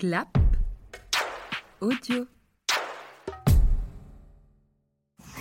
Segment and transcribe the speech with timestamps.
[0.00, 0.28] Clap.
[1.82, 2.26] Audio.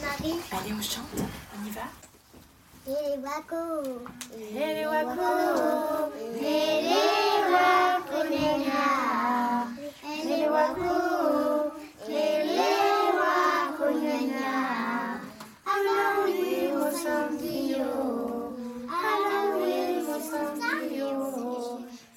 [0.00, 0.38] Marie.
[0.52, 1.22] Allez, on chante.
[1.58, 1.82] On y va
[2.86, 3.82] les wako.
[4.48, 5.22] Et les wako.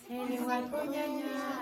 [0.09, 1.56] Et les wako, gna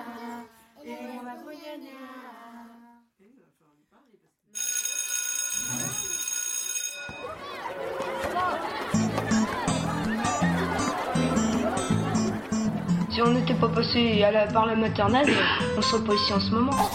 [13.11, 15.31] Si on n'était pas passé à la- par la maternelle,
[15.77, 16.89] on serait pas ici en ce moment.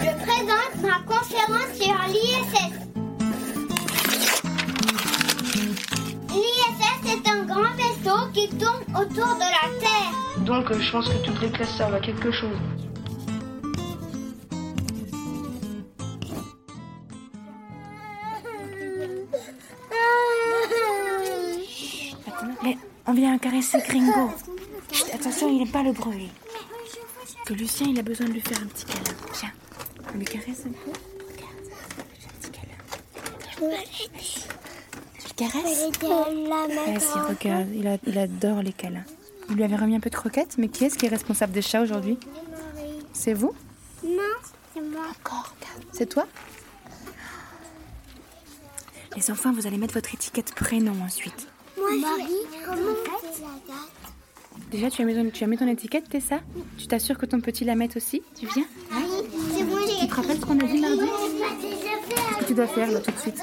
[0.00, 2.74] Je présente ma conférence sur l'ISS.
[6.34, 10.44] L'ISS est un grand vaisseau qui tourne autour de la Terre.
[10.44, 12.58] Donc je pense que toutes les classes servent à quelque chose.
[22.62, 24.30] Mais on vient caresser Gringo.
[24.92, 26.30] Chut, attention, il n'aime pas le bruit.
[27.46, 29.16] Que Lucien, il a besoin de lui faire un petit câlin.
[29.32, 29.50] Tiens,
[30.14, 30.92] on lui caresse un peu.
[31.32, 31.56] Regarde,
[32.20, 32.78] j'ai un petit câlin.
[35.18, 35.90] Tu le caresses
[37.00, 39.04] Vas-y, regarde, il, a- il adore les câlins.
[39.48, 41.62] Vous lui avez remis un peu de croquettes, mais qui est-ce qui est responsable des
[41.62, 42.18] chats aujourd'hui?
[43.12, 43.52] C'est vous?
[44.04, 44.18] Non,
[44.74, 45.02] c'est moi.
[45.20, 45.84] Encore, regarde.
[45.92, 46.26] C'est toi?
[49.16, 51.48] Les enfants, vous allez mettre votre étiquette prénom ensuite.
[51.82, 52.32] Moi, Marie,
[52.64, 54.70] comment on fait la date.
[54.70, 56.38] Déjà, tu as mis ton, tu as mis ton étiquette, t'es ça?
[56.78, 58.22] Tu t'assures que ton petit la mette aussi?
[58.38, 58.64] Tu viens?
[58.90, 61.00] Marie, c'est moi, Tu te rappelles ce qu'on a dit mardi?
[62.08, 63.38] Qu'est-ce que tu dois faire là tout de suite.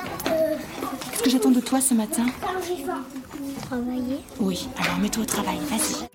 [1.11, 2.25] Qu'est-ce que j'attends de toi ce matin?
[3.67, 4.19] Travailler.
[4.39, 6.07] Oui, alors mets-toi au travail, vas-y.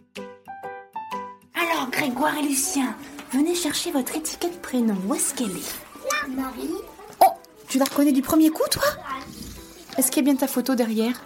[1.55, 2.97] Alors, Grégoire et Lucien,
[3.33, 4.97] venez chercher votre étiquette prénom.
[5.06, 6.30] Où est-ce qu'elle est?
[6.34, 6.70] Marie.
[7.20, 7.30] Oh
[7.69, 8.83] Tu la reconnais du premier coup, toi?
[9.97, 11.20] Est-ce qu'il y a bien ta photo derrière?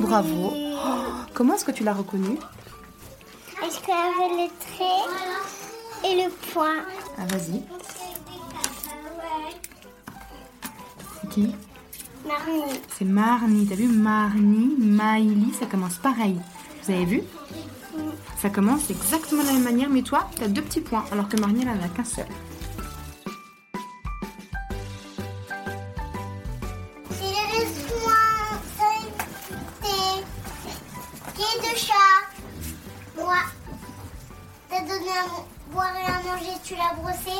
[0.00, 0.52] Bravo.
[0.54, 0.88] Oh,
[1.34, 2.38] comment est-ce que tu l'as reconnue
[3.64, 6.82] Est-ce qu'elle avait le trait et le point
[7.18, 7.62] Ah, vas-y.
[11.20, 11.54] C'est qui
[12.26, 12.80] Marie.
[12.96, 13.66] C'est Marnie.
[13.66, 16.36] T'as vu Marnie, Maïli, ça commence pareil.
[16.84, 17.22] Vous avez vu
[18.40, 21.36] Ça commence exactement de la même manière, mais toi, t'as deux petits points, alors que
[21.36, 22.26] Marnie, elle en a qu'un seul.
[36.64, 37.36] Tu l'as brossé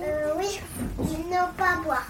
[0.00, 0.46] Euh, oui.
[1.30, 2.06] Non, pas boire.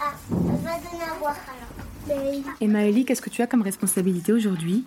[0.00, 0.36] Ah, va
[0.78, 2.56] donner à boire alors.
[2.60, 4.84] Et Maëlie, qu'est-ce que tu as comme responsabilité aujourd'hui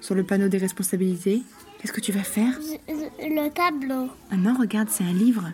[0.00, 1.42] Sur le panneau des responsabilités?
[1.80, 2.52] Qu'est-ce que tu vas faire?
[2.88, 4.08] Le tableau.
[4.30, 5.50] Ah non, regarde, c'est un livre.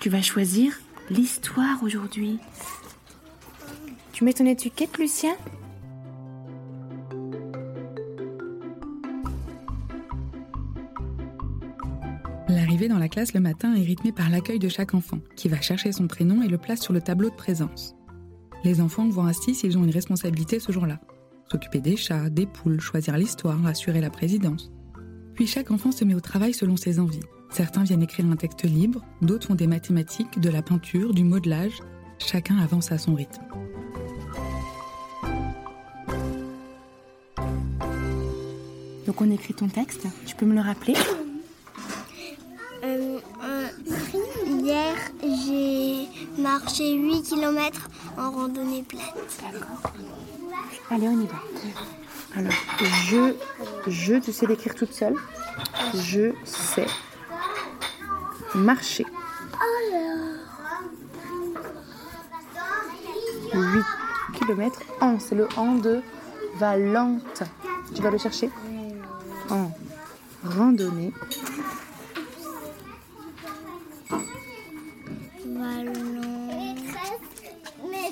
[0.00, 0.72] Tu vas choisir
[1.10, 2.38] l'histoire aujourd'hui.
[4.12, 5.34] Tu mets ton étiquette, Lucien?
[12.74, 15.60] L'arrivée dans la classe le matin est rythmée par l'accueil de chaque enfant, qui va
[15.60, 17.94] chercher son prénom et le place sur le tableau de présence.
[18.64, 20.98] Les enfants voient ainsi s'ils ont une responsabilité ce jour-là.
[21.52, 24.72] S'occuper des chats, des poules, choisir l'histoire, assurer la présidence.
[25.34, 27.20] Puis chaque enfant se met au travail selon ses envies.
[27.48, 31.78] Certains viennent écrire un texte libre, d'autres font des mathématiques, de la peinture, du modelage.
[32.18, 33.44] Chacun avance à son rythme.
[39.06, 40.08] Donc on écrit ton texte.
[40.26, 40.94] Tu peux me le rappeler
[42.84, 43.18] Euh,
[44.46, 46.06] hier, j'ai
[46.58, 49.02] marché 8 km en randonnée plate.
[50.88, 51.34] Allez, on y va.
[52.36, 52.52] Alors,
[53.08, 53.34] je,
[53.88, 55.16] je, tu sais l'écrire toute seule.
[55.94, 56.86] Je sais
[58.54, 59.04] marcher.
[63.52, 63.84] 8
[64.38, 66.02] km en, c'est le en de
[66.58, 67.42] Valente.
[67.96, 68.50] Tu vas le chercher?
[69.50, 69.72] En
[70.44, 71.12] randonnée.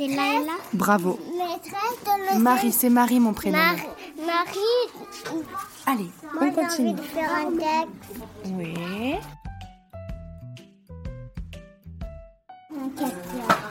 [0.03, 0.53] C'est Laila.
[0.73, 1.19] Bravo.
[1.39, 3.57] Maîtresse de le Marie, c'est Marie mon prénom.
[3.59, 3.83] Marie,
[4.19, 5.45] Marie,
[5.87, 6.93] Allez, moi on envie continue.
[6.95, 8.23] de faire un texte.
[8.47, 9.15] Oui.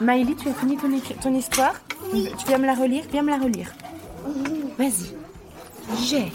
[0.00, 0.88] Maëlie, tu as fini ton,
[1.20, 1.74] ton histoire
[2.10, 3.70] Tu viens me la relire Viens me la relire.
[4.78, 5.14] Vas-y.
[5.98, 6.32] J'ai.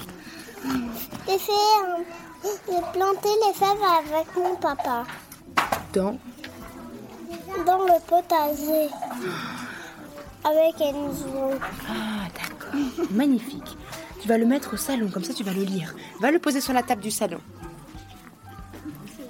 [1.27, 1.51] J'ai fait
[2.43, 5.05] J'ai planté les fèves avec mon papa
[5.93, 6.17] Dans.
[7.65, 8.89] dans le potager
[10.47, 10.75] avec.
[11.89, 12.79] Ah, d'accord.
[13.11, 13.77] Magnifique.
[14.21, 15.95] Tu vas le mettre au salon, comme ça tu vas le lire.
[16.19, 17.39] Va le poser sur la table du salon.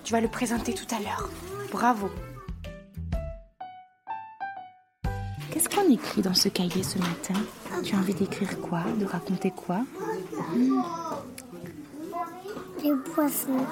[0.03, 1.29] Tu vas le présenter tout à l'heure.
[1.71, 2.09] Bravo.
[5.51, 7.33] Qu'est-ce qu'on écrit dans ce cahier ce matin?
[7.83, 8.83] Tu as envie d'écrire quoi?
[8.99, 9.81] De raconter quoi?
[12.83, 13.65] Les poissons.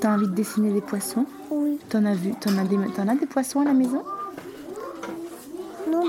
[0.00, 1.26] T'as envie de dessiner des poissons?
[1.50, 1.78] Oui.
[1.88, 4.02] T'en as vu T'en as des, as des poissons à la maison?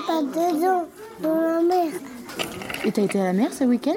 [0.06, 0.86] Pas dedans.
[1.22, 1.92] Dans la mer.
[2.86, 3.96] Et t'as été à la mer ce week-end?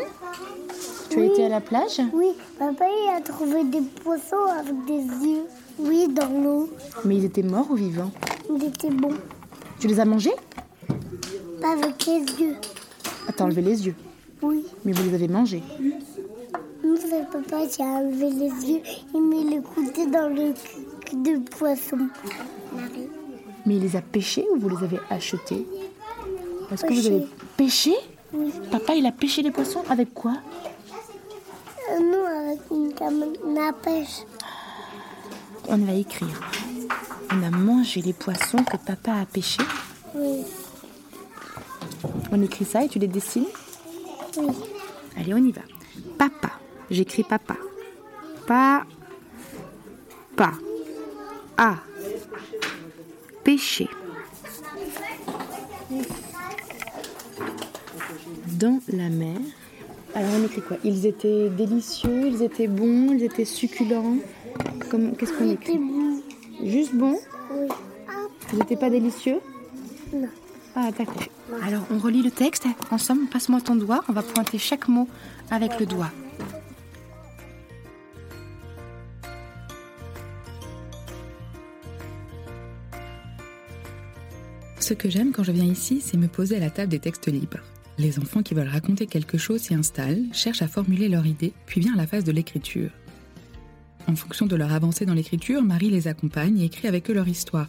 [1.11, 2.01] Tu as été à la plage?
[2.13, 2.29] Oui,
[2.59, 5.45] papa il a trouvé des poissons avec des yeux.
[5.79, 6.71] Oui, dans l'eau.
[7.05, 8.11] Mais ils étaient morts ou vivants?
[8.55, 9.11] Il était bon.
[9.81, 10.35] Tu les as mangés?
[11.61, 12.57] Pas avec les yeux.
[13.27, 13.95] Ah, t'as enlevé les yeux.
[14.43, 14.65] Oui.
[14.85, 15.63] Mais vous les avez mangés?
[16.85, 18.81] Nous, c'est papa qui a enlevé les yeux.
[19.15, 20.53] Il met le couteau dans le
[21.05, 21.99] cul de poisson.
[22.73, 23.09] Marie.
[23.69, 25.67] Mais il les a pêchés ou vous les avez achetés?
[26.73, 27.95] Est-ce que vous avez pêché?
[28.33, 28.51] Oui.
[28.71, 30.37] Papa, il a pêché les poissons avec quoi?
[31.91, 34.23] Euh, avec une canne à pêche.
[35.69, 36.41] On va écrire.
[37.31, 39.63] On a mangé les poissons que papa a pêchés.
[40.15, 40.47] Oui.
[42.33, 43.49] On écrit ça et tu les dessines?
[44.39, 44.49] Oui.
[45.15, 45.61] Allez, on y va.
[46.17, 46.53] Papa.
[46.91, 47.57] J'écris papa.
[48.47, 48.87] Pa.
[50.37, 50.53] Pa.
[51.59, 51.75] A.
[58.59, 59.37] Dans la mer.
[60.15, 60.77] Alors on écrit quoi?
[60.85, 64.17] Ils étaient délicieux, ils étaient bons, ils étaient succulents.
[64.91, 65.73] Comme- Qu'est-ce qu'on écrit?
[65.75, 66.23] C'est bon.
[66.65, 67.17] Juste bon
[67.53, 67.69] Oui.
[68.53, 69.41] Ils n'étaient pas délicieux?
[70.13, 70.29] Non.
[70.75, 71.23] Ah d'accord.
[71.63, 73.27] Alors on relit le texte ensemble.
[73.27, 74.03] Passe-moi ton doigt.
[74.09, 75.07] On va pointer chaque mot
[75.51, 76.11] avec le doigt.
[84.89, 87.31] Ce que j'aime quand je viens ici, c'est me poser à la table des textes
[87.31, 87.61] libres.
[87.99, 91.83] Les enfants qui veulent raconter quelque chose s'y installent, cherchent à formuler leur idée, puis
[91.83, 92.89] vient la phase de l'écriture.
[94.07, 97.29] En fonction de leur avancée dans l'écriture, Marie les accompagne et écrit avec eux leur
[97.29, 97.69] histoire.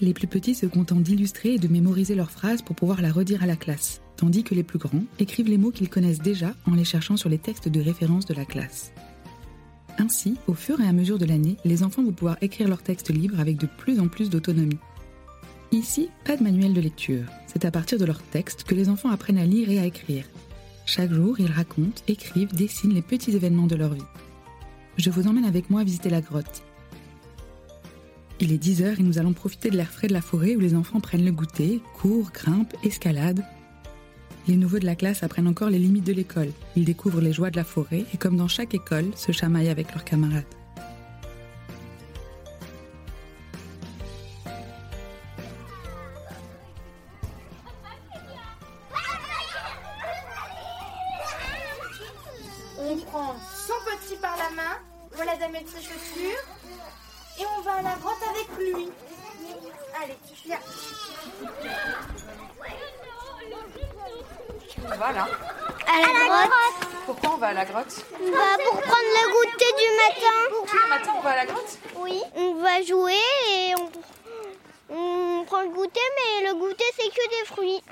[0.00, 3.42] Les plus petits se contentent d'illustrer et de mémoriser leurs phrases pour pouvoir la redire
[3.42, 6.76] à la classe, tandis que les plus grands écrivent les mots qu'ils connaissent déjà en
[6.76, 8.94] les cherchant sur les textes de référence de la classe.
[9.98, 13.10] Ainsi, au fur et à mesure de l'année, les enfants vont pouvoir écrire leurs textes
[13.10, 14.78] libres avec de plus en plus d'autonomie.
[15.72, 17.26] Ici, pas de manuel de lecture.
[17.46, 20.24] C'est à partir de leurs textes que les enfants apprennent à lire et à écrire.
[20.84, 24.02] Chaque jour, ils racontent, écrivent, dessinent les petits événements de leur vie.
[24.96, 26.64] Je vous emmène avec moi visiter la grotte.
[28.40, 30.60] Il est 10 heures et nous allons profiter de l'air frais de la forêt où
[30.60, 33.44] les enfants prennent le goûter, courent, grimpent, escaladent.
[34.48, 36.50] Les nouveaux de la classe apprennent encore les limites de l'école.
[36.74, 39.92] Ils découvrent les joies de la forêt et comme dans chaque école, se chamaillent avec
[39.92, 40.44] leurs camarades.
[57.80, 58.90] On va à la grotte avec lui.
[60.02, 60.58] Allez, viens.
[64.96, 65.26] Voilà.
[65.86, 69.88] À la grotte Pourquoi on va à la grotte bah, Pour prendre le goûter du
[69.96, 70.36] matin.
[70.66, 72.22] Tous les matins, on va à la grotte Oui.
[72.36, 73.14] On va jouer
[73.50, 73.90] et on,
[74.94, 77.82] on prend le goûter, mais le goûter, c'est que des fruits.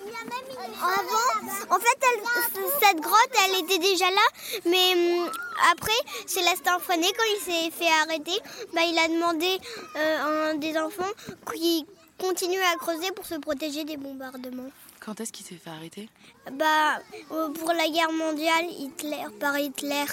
[0.00, 1.21] Avant, en fait, elle-
[2.92, 5.30] cette grotte, elle était déjà là, mais hum,
[5.72, 5.92] après,
[6.26, 8.38] Célestin Freinet, quand il s'est fait arrêter,
[8.74, 9.58] bah, il a demandé
[9.96, 11.10] euh, à un des enfants
[11.54, 11.86] qui
[12.18, 14.70] continue à creuser pour se protéger des bombardements.
[15.00, 16.08] Quand est-ce qu'il s'est fait arrêter?
[16.52, 16.98] Bah,
[17.30, 20.04] euh, pour la guerre mondiale, Hitler, par Hitler,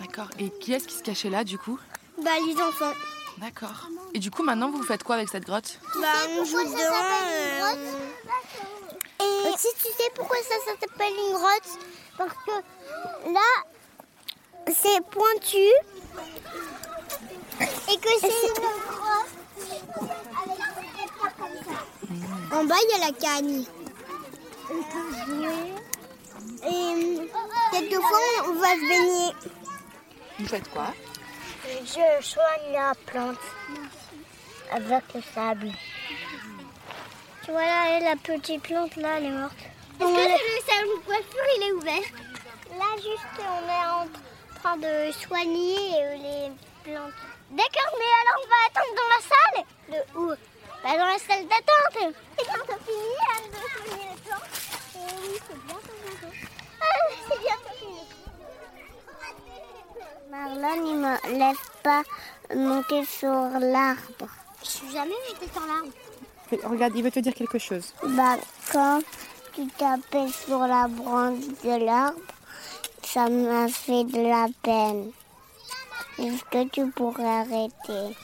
[0.00, 0.28] D'accord.
[0.38, 1.78] Et qui est-ce qui se cachait là, du coup?
[2.22, 2.92] Bah, les enfants.
[3.38, 3.88] D'accord.
[4.14, 5.78] Et du coup, maintenant, vous faites quoi avec cette grotte?
[6.00, 7.78] Bah, on joue dedans.
[9.44, 11.78] Et si tu sais pourquoi ça, ça s'appelle une grotte
[12.16, 13.50] Parce que là,
[14.66, 15.68] c'est pointu.
[17.60, 18.54] Et que c'est une
[18.88, 19.32] grotte.
[20.42, 22.56] avec des étapes comme ça.
[22.56, 23.64] En bas, il y a la cagne.
[24.70, 25.72] On peut jouer.
[26.64, 27.28] Et
[27.72, 29.32] quelquefois, on va se baigner.
[30.38, 30.94] Vous faites quoi?
[31.64, 33.38] Je soigne la plante
[34.70, 35.72] avec le sable.
[37.44, 39.58] Tu vois là, la petite plante là, elle est morte.
[40.00, 42.08] Est-ce que le salon de coiffure il est ouvert
[42.78, 44.06] Là juste on est en
[44.60, 46.52] train de soigner euh, les
[46.84, 47.12] plantes.
[47.50, 49.58] D'accord, mais alors on va attendre dans la salle
[49.88, 50.26] De où
[50.82, 51.98] bah, Dans la salle d'attente.
[52.38, 53.56] C'est bientôt fini hein, de
[53.86, 54.50] soigner les plantes.
[54.96, 56.34] Euh, oui, c'est bientôt bientôt.
[56.80, 56.84] Ah,
[57.28, 58.04] c'est bientôt fini.
[60.30, 62.02] Marlon, il me laisse pas
[62.54, 64.28] monter sur l'arbre.
[64.62, 65.92] Je suis jamais montée sur l'arbre.
[66.64, 67.92] Regarde, il veut te dire quelque chose.
[68.02, 68.36] Bah,
[68.72, 69.00] quand
[69.54, 72.18] tu tapais sur la branche de l'arbre,
[73.02, 75.10] ça m'a fait de la peine.
[76.18, 78.16] Est-ce que tu pourrais arrêter?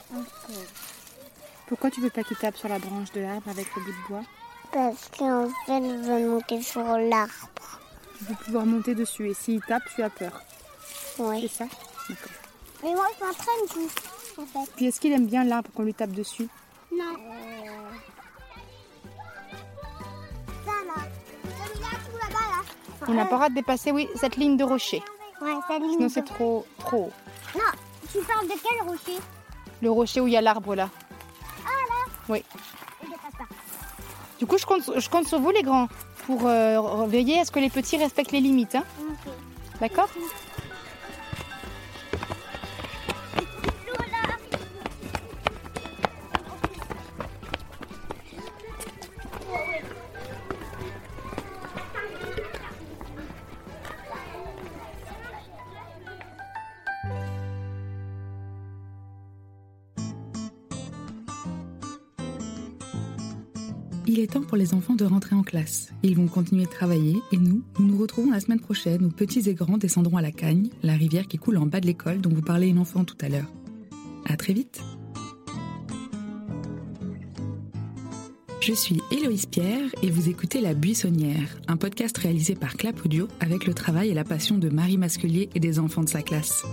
[1.67, 4.07] Pourquoi tu veux pas qu'il tape sur la branche de l'arbre avec le bout de
[4.07, 4.23] bois?
[4.71, 7.79] Parce qu'en fait, je veux monter sur l'arbre.
[8.17, 10.41] Tu veux pouvoir monter dessus et s'il tape, tu as peur.
[11.15, 11.47] C'est Oui.
[11.47, 11.65] ça?
[12.07, 12.31] D'accord.
[12.83, 14.71] Mais moi, je m'entraîne tout, en fait.
[14.75, 16.47] Puis est-ce qu'il aime bien l'arbre qu'on lui tape dessus?
[16.91, 17.13] Non.
[23.09, 25.01] On n'a pas le droit de dépasser, oui, cette ligne de rocher.
[25.41, 25.91] Ouais, ligne.
[25.93, 27.11] Sinon c'est trop, trop haut.
[27.55, 27.61] Non,
[28.11, 29.17] tu parles de quel rocher?
[29.81, 30.89] Le rocher où il y a l'arbre là.
[31.65, 32.43] Ah, là Oui.
[33.01, 33.45] Je dépasse pas.
[34.37, 35.87] Du coup, je compte, je compte sur vous les grands
[36.27, 38.75] pour euh, veiller à ce que les petits respectent les limites.
[38.75, 38.83] hein.
[39.81, 40.09] D'accord?
[64.11, 65.91] Il est temps pour les enfants de rentrer en classe.
[66.01, 69.47] Ils vont continuer de travailler et nous, nous nous retrouvons la semaine prochaine où petits
[69.47, 72.31] et grands descendront à la Cagne, la rivière qui coule en bas de l'école dont
[72.31, 73.53] vous parlait une enfant tout à l'heure.
[74.27, 74.81] À très vite.
[78.61, 83.27] Je suis Héloïse Pierre et vous écoutez La Buissonnière, un podcast réalisé par Clap Audio
[83.39, 86.63] avec le travail et la passion de Marie Masquelier et des enfants de sa classe.